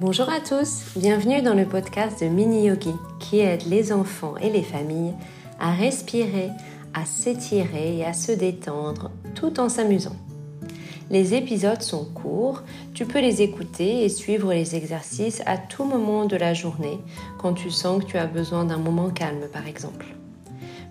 [0.00, 4.50] Bonjour à tous, bienvenue dans le podcast de Mini Yogi qui aide les enfants et
[4.50, 5.14] les familles
[5.60, 6.50] à respirer,
[6.94, 10.16] à s'étirer et à se détendre tout en s'amusant.
[11.10, 16.24] Les épisodes sont courts, tu peux les écouter et suivre les exercices à tout moment
[16.24, 16.98] de la journée
[17.38, 20.06] quand tu sens que tu as besoin d'un moment calme par exemple.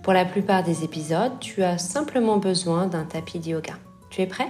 [0.01, 3.73] Pour la plupart des épisodes, tu as simplement besoin d'un tapis de yoga.
[4.09, 4.47] Tu es prêt?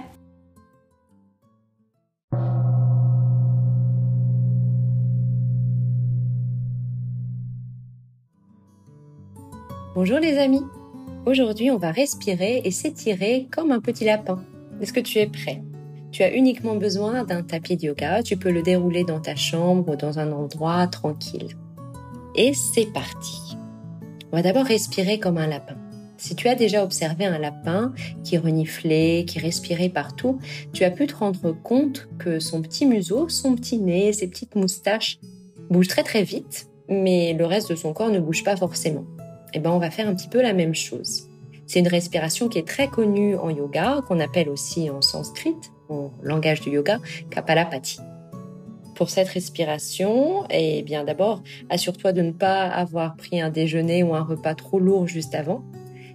[9.94, 10.64] Bonjour les amis
[11.24, 14.42] Aujourd'hui on va respirer et s'étirer comme un petit lapin.
[14.80, 15.62] Est-ce que tu es prêt?
[16.10, 19.92] Tu as uniquement besoin d'un tapis de yoga, tu peux le dérouler dans ta chambre
[19.92, 21.56] ou dans un endroit tranquille.
[22.34, 23.56] Et c'est parti
[24.32, 25.76] On va d'abord respirer comme un lapin.
[26.16, 30.40] Si tu as déjà observé un lapin qui reniflait, qui respirait partout,
[30.72, 34.56] tu as pu te rendre compte que son petit museau, son petit nez, ses petites
[34.56, 35.20] moustaches
[35.70, 39.04] bougent très très vite, mais le reste de son corps ne bouge pas forcément
[39.54, 41.28] eh ben, on va faire un petit peu la même chose.
[41.66, 45.54] C'est une respiration qui est très connue en yoga, qu'on appelle aussi en sanskrit,
[45.88, 46.98] en langage du yoga,
[47.30, 47.98] Kapalapati.
[48.94, 54.14] Pour cette respiration, eh bien d'abord, assure-toi de ne pas avoir pris un déjeuner ou
[54.14, 55.64] un repas trop lourd juste avant.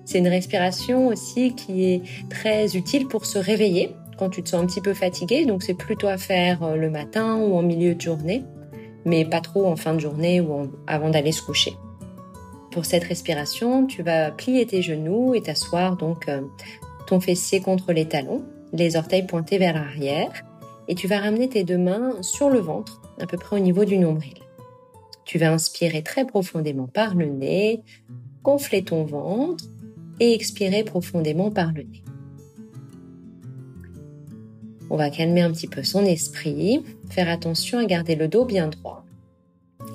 [0.06, 4.62] C'est une respiration aussi qui est très utile pour se réveiller quand tu te sens
[4.62, 7.96] un petit peu fatigué, donc c'est plutôt à faire euh, le matin ou en milieu
[7.96, 8.44] de journée,
[9.06, 11.74] mais pas trop en fin de journée ou avant d'aller se coucher.
[12.72, 16.42] Pour cette respiration, tu vas plier tes genoux et t'asseoir donc euh,
[17.08, 20.32] ton fessier contre les talons, les orteils pointés vers l'arrière,
[20.88, 23.86] et tu vas ramener tes deux mains sur le ventre, à peu près au niveau
[23.86, 24.36] du nombril.
[25.26, 27.84] Tu vas inspirer très profondément par le nez,
[28.44, 29.64] gonfler ton ventre
[30.20, 32.04] et expirer profondément par le nez.
[34.92, 38.68] On va calmer un petit peu son esprit, faire attention à garder le dos bien
[38.68, 39.06] droit.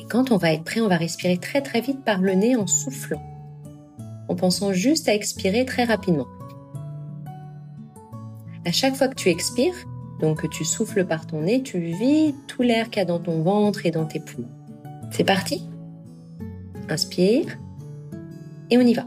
[0.09, 2.67] Quand on va être prêt, on va respirer très très vite par le nez en
[2.67, 3.23] soufflant,
[4.29, 6.27] en pensant juste à expirer très rapidement.
[8.67, 9.75] À chaque fois que tu expires,
[10.21, 13.19] donc que tu souffles par ton nez, tu vides tout l'air qu'il y a dans
[13.19, 14.49] ton ventre et dans tes poumons.
[15.11, 15.67] C'est parti?
[16.89, 17.59] Inspire
[18.71, 19.07] et on y va.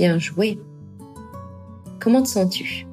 [0.00, 0.58] Bien joué.
[2.00, 2.86] Comment te sens-tu?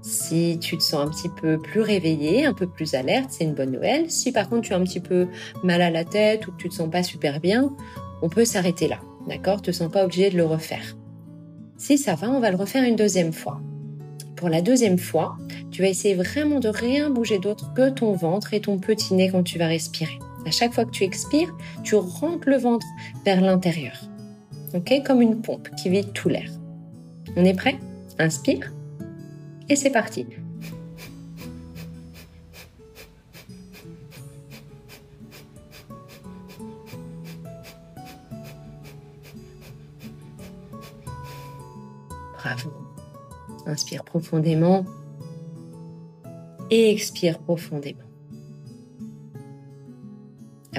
[0.00, 3.52] Si tu te sens un petit peu plus réveillé, un peu plus alerte, c'est une
[3.52, 4.10] bonne nouvelle.
[4.10, 5.28] Si par contre tu as un petit peu
[5.62, 7.76] mal à la tête ou que tu te sens pas super bien,
[8.22, 9.00] on peut s'arrêter là.
[9.28, 9.60] D'accord?
[9.60, 10.96] Te sens pas obligé de le refaire.
[11.76, 13.60] Si ça va, on va le refaire une deuxième fois.
[14.36, 15.36] Pour la deuxième fois,
[15.70, 19.28] tu vas essayer vraiment de rien bouger d'autre que ton ventre et ton petit nez
[19.30, 20.18] quand tu vas respirer.
[20.46, 22.86] À chaque fois que tu expires, tu rentres le ventre
[23.26, 24.10] vers l'intérieur
[25.04, 26.50] Comme une pompe qui vide tout l'air.
[27.36, 27.78] On est prêt?
[28.18, 28.72] Inspire.
[29.68, 30.26] Et c'est parti.
[42.34, 42.70] Bravo.
[43.66, 44.84] Inspire profondément
[46.70, 48.09] et expire profondément.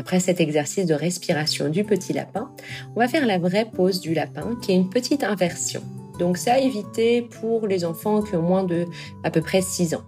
[0.01, 2.49] Après cet exercice de respiration du petit lapin,
[2.95, 5.83] on va faire la vraie pose du lapin qui est une petite inversion.
[6.17, 8.87] Donc ça à éviter pour les enfants qui ont moins de
[9.23, 10.01] à peu près 6 ans.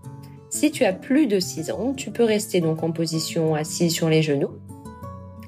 [0.50, 4.10] Si tu as plus de 6 ans, tu peux rester donc en position assise sur
[4.10, 4.50] les genoux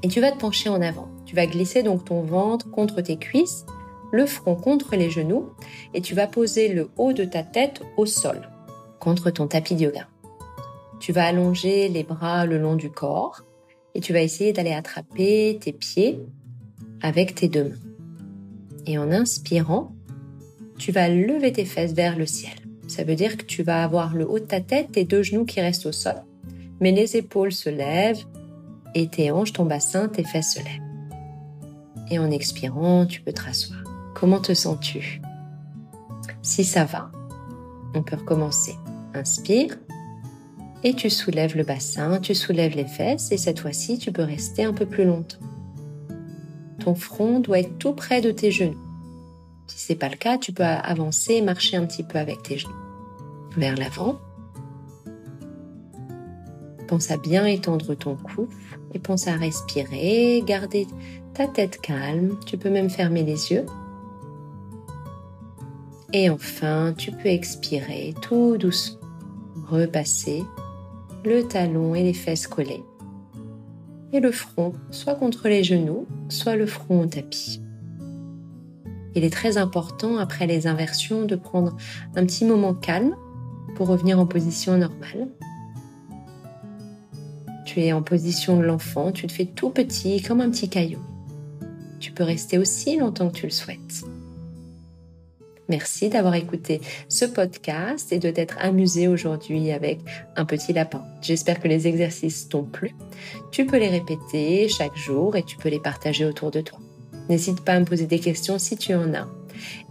[0.03, 1.07] et tu vas te pencher en avant.
[1.25, 3.65] Tu vas glisser donc ton ventre contre tes cuisses,
[4.11, 5.49] le front contre les genoux
[5.95, 8.47] et tu vas poser le haut de ta tête au sol
[8.99, 10.07] contre ton tapis de yoga.
[10.99, 13.41] Tu vas allonger les bras le long du corps
[13.95, 16.19] et tu vas essayer d'aller attraper tes pieds
[17.01, 17.75] avec tes deux mains.
[18.85, 19.95] Et en inspirant,
[20.77, 22.53] tu vas lever tes fesses vers le ciel.
[22.87, 25.45] Ça veut dire que tu vas avoir le haut de ta tête, tes deux genoux
[25.45, 26.21] qui restent au sol,
[26.79, 28.23] mais les épaules se lèvent
[28.93, 30.81] et tes hanches, ton bassin, tes fesses se lèvent.
[32.11, 33.81] Et en expirant, tu peux te rasseoir.
[34.13, 35.21] Comment te sens-tu?
[36.43, 37.09] Si ça va,
[37.95, 38.75] on peut recommencer.
[39.13, 39.77] Inspire
[40.85, 44.63] et tu soulèves le bassin, tu soulèves les fesses et cette fois-ci tu peux rester
[44.63, 45.39] un peu plus longtemps.
[46.79, 48.77] Ton front doit être tout près de tes genoux.
[49.65, 52.71] Si c'est pas le cas, tu peux avancer marcher un petit peu avec tes genoux.
[53.57, 54.19] Vers l'avant.
[56.87, 58.47] Pense à bien étendre ton cou
[58.93, 60.85] et pense à respirer, garder
[61.33, 62.37] ta tête calme.
[62.45, 63.65] Tu peux même fermer les yeux.
[66.13, 68.99] Et enfin, tu peux expirer tout doucement,
[69.67, 70.43] repasser
[71.25, 72.83] le talon et les fesses collés.
[74.13, 77.59] et le front soit contre les genoux, soit le front au tapis.
[79.13, 81.75] Il est très important après les inversions de prendre
[82.15, 83.15] un petit moment calme
[83.75, 85.27] pour revenir en position normale.
[87.65, 90.99] Tu es en position de l'enfant, tu te fais tout petit comme un petit caillou.
[91.99, 94.05] Tu peux rester aussi longtemps que tu le souhaites.
[95.69, 99.99] Merci d'avoir écouté ce podcast et de t'être amusé aujourd'hui avec
[100.35, 101.03] un petit lapin.
[101.21, 102.95] J'espère que les exercices t'ont plu.
[103.51, 106.79] Tu peux les répéter chaque jour et tu peux les partager autour de toi.
[107.29, 109.27] N'hésite pas à me poser des questions si tu en as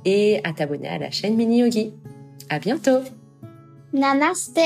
[0.04, 1.92] et à t'abonner à la chaîne Mini Yogi.
[2.48, 3.00] À bientôt!
[3.92, 4.60] Namaste